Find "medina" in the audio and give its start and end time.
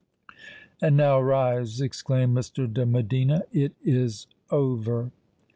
2.87-3.43